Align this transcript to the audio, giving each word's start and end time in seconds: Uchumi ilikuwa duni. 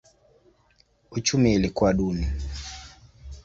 Uchumi 1.11 1.53
ilikuwa 1.55 1.93
duni. 1.93 2.27